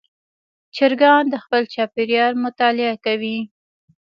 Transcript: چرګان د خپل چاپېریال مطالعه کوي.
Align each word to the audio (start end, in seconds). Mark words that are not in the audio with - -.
چرګان 0.75 1.23
د 1.29 1.35
خپل 1.43 1.61
چاپېریال 1.73 2.33
مطالعه 2.45 2.95
کوي. 3.05 3.37